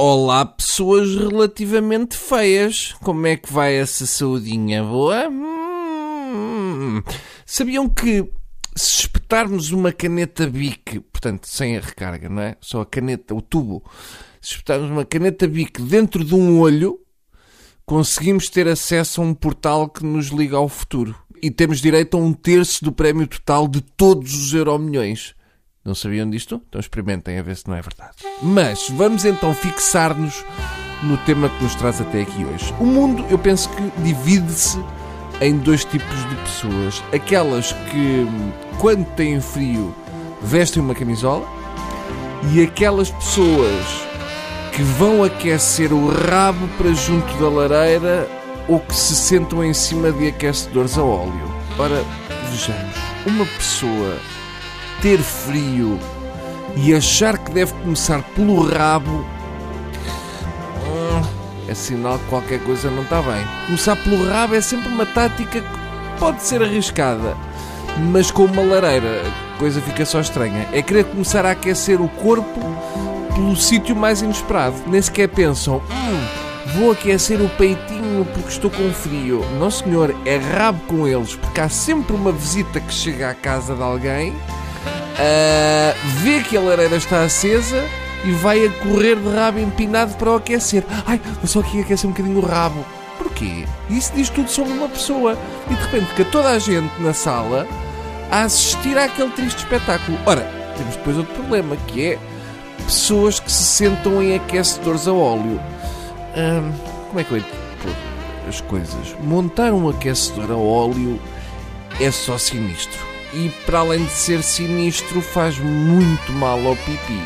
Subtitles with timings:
[0.00, 2.94] Olá, pessoas relativamente feias.
[3.02, 4.84] Como é que vai essa saudinha?
[4.84, 5.28] Boa?
[5.28, 7.02] Hum.
[7.44, 8.22] Sabiam que
[8.76, 12.56] se espetarmos uma caneta Bic, portanto, sem a recarga, não é?
[12.60, 13.82] Só a caneta, o tubo.
[14.40, 17.00] Se espetarmos uma caneta Bic dentro de um olho,
[17.84, 21.12] conseguimos ter acesso a um portal que nos liga ao futuro.
[21.42, 25.34] E temos direito a um terço do prémio total de todos os euro-milhões.
[25.88, 26.60] Não sabiam disto?
[26.68, 28.12] Então experimentem a ver se não é verdade.
[28.42, 30.44] Mas vamos então fixar-nos
[31.02, 32.74] no tema que nos traz até aqui hoje.
[32.78, 34.78] O mundo, eu penso que divide-se
[35.40, 37.02] em dois tipos de pessoas.
[37.10, 38.26] Aquelas que,
[38.78, 39.94] quando têm frio,
[40.42, 41.48] vestem uma camisola
[42.52, 43.86] e aquelas pessoas
[44.74, 48.28] que vão aquecer o rabo para junto da lareira
[48.68, 51.50] ou que se sentam em cima de aquecedores a óleo.
[51.78, 52.04] Ora,
[52.50, 52.94] vejamos,
[53.26, 54.18] uma pessoa
[55.00, 55.98] ter frio
[56.76, 59.24] e achar que deve começar pelo rabo
[60.86, 61.22] hum,
[61.68, 63.44] é sinal que qualquer coisa não está bem.
[63.66, 67.36] Começar pelo rabo é sempre uma tática que pode ser arriscada,
[68.10, 69.22] mas com uma lareira
[69.54, 70.68] a coisa fica só estranha.
[70.72, 72.60] É querer começar a aquecer o corpo
[73.34, 74.76] pelo sítio mais inesperado.
[74.86, 79.44] Nem sequer pensam, hum, vou aquecer o peitinho porque estou com frio.
[79.58, 83.74] Não senhor, é rabo com eles, porque há sempre uma visita que chega à casa
[83.74, 84.34] de alguém
[85.18, 87.84] uh, vê que a lareira está acesa
[88.24, 90.84] e vai a correr de rabo empinado para o aquecer.
[91.06, 92.84] Ai, vou só aqui aquecer um bocadinho o rabo.
[93.16, 93.66] Porquê?
[93.90, 95.36] Isso diz tudo sobre uma pessoa.
[95.70, 97.66] E de repente fica toda a gente na sala
[98.30, 100.18] a assistir àquele triste espetáculo.
[100.26, 100.42] Ora,
[100.76, 102.18] temos depois outro problema, que é
[102.84, 105.60] pessoas que se sentam em aquecedores a óleo.
[107.08, 107.42] Como é que eu
[107.82, 107.92] pôr
[108.48, 109.16] as coisas?
[109.22, 111.20] Montar um aquecedor a óleo
[112.00, 117.22] é só sinistro e, para além de ser sinistro, faz muito mal ao pipi.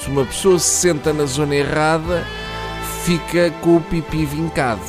[0.00, 2.26] Se uma pessoa se senta na zona errada,
[3.04, 4.82] fica com o pipi vincado,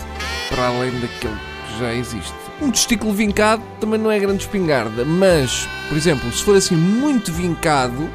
[0.50, 1.36] para além daquele
[1.68, 2.34] que já existe.
[2.62, 7.32] Um testículo vincado também não é grande espingarda, mas, por exemplo, se for assim muito
[7.32, 8.10] vincado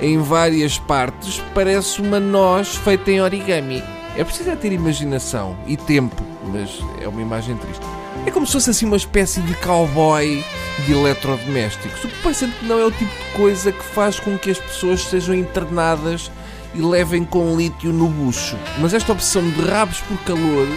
[0.00, 3.82] em várias partes, parece uma noz feita em origami.
[4.16, 7.99] É preciso é ter imaginação e tempo, mas é uma imagem triste.
[8.26, 10.44] É como se fosse assim uma espécie de cowboy
[10.86, 12.04] de eletrodomésticos.
[12.04, 14.58] O que parece que não é o tipo de coisa que faz com que as
[14.58, 16.30] pessoas sejam internadas
[16.74, 18.56] e levem com lítio no bucho.
[18.78, 20.68] Mas esta opção de rabos por calor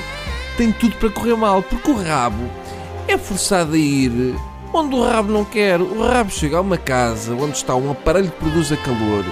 [0.57, 2.49] tem tudo para correr mal, porque o rabo
[3.07, 4.35] é forçado a ir
[4.73, 5.79] onde o rabo não quer.
[5.81, 9.23] O rabo chega a uma casa onde está um aparelho que produz a calor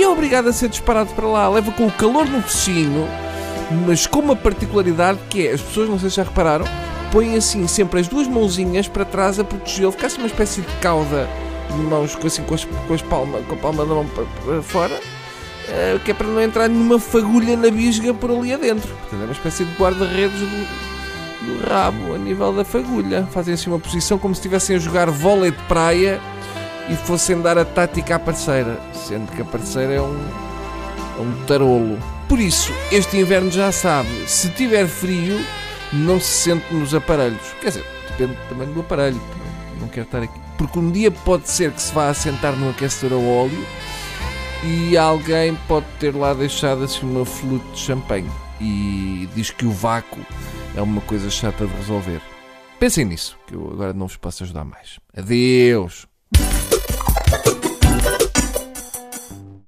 [0.00, 1.48] e é obrigado a ser disparado para lá.
[1.48, 3.06] Leva com o calor no focinho,
[3.86, 6.64] mas com uma particularidade que é, as pessoas não sei se já repararam,
[7.10, 10.72] põe assim sempre as duas mãozinhas para trás a protegê-lo, fica assim uma espécie de
[10.80, 11.28] cauda
[11.70, 14.62] de mãos assim, com, as, com, as palma, com a palma da mão para, para
[14.62, 18.88] fora, uh, que é para não entrar nenhuma fagulha na bisga por ali adentro.
[18.88, 20.66] Portanto, é uma espécie de guarda-redes do,
[21.46, 23.26] do rabo a nível da fagulha.
[23.30, 26.20] Fazem assim uma posição como se estivessem a jogar vôlei de praia
[26.88, 30.18] e fossem dar a tática à parceira, sendo que a parceira é um,
[31.18, 31.98] é um tarolo.
[32.28, 35.40] Por isso, este inverno já sabe, se tiver frio,
[35.92, 37.54] não se sente nos aparelhos.
[37.60, 39.20] Quer dizer, depende tamanho do aparelho.
[39.80, 40.38] Não quero estar aqui.
[40.58, 43.66] Porque um dia pode ser que se vá assentar num aquecedor a óleo
[44.62, 48.30] e alguém pode ter lá deixado assim uma flute de champanhe
[48.60, 50.20] e diz que o vácuo
[50.76, 52.20] é uma coisa chata de resolver.
[52.78, 54.98] Pensem nisso, que eu agora não vos posso ajudar mais.
[55.16, 56.09] Adeus!